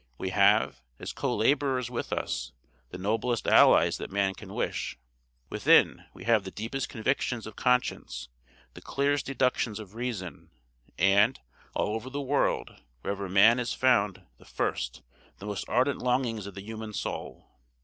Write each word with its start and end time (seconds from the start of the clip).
We 0.17 0.31
have, 0.31 0.81
as 0.97 1.13
co 1.13 1.35
laborers 1.35 1.91
with 1.91 2.11
us, 2.11 2.53
the 2.89 2.97
noblest 2.97 3.47
allies 3.47 3.97
that 3.99 4.09
man 4.09 4.33
can 4.33 4.51
wish. 4.55 4.97
Within, 5.51 6.05
we 6.11 6.23
have 6.23 6.43
the 6.43 6.49
deepest 6.49 6.89
convictions 6.89 7.45
of 7.45 7.55
conscience, 7.55 8.27
the 8.73 8.81
clearest 8.81 9.27
deductions 9.27 9.77
of 9.79 9.93
reason; 9.93 10.49
and, 10.97 11.39
all 11.75 11.93
over 11.93 12.09
the 12.09 12.19
world, 12.19 12.81
wherever 13.01 13.29
man 13.29 13.59
is 13.59 13.75
found, 13.75 14.23
the 14.39 14.45
first, 14.45 15.03
the 15.37 15.45
most 15.45 15.69
ardent 15.69 15.99
longings 15.99 16.47
of 16.47 16.55
the 16.55 16.63
human 16.63 16.93
soul. 16.93 17.51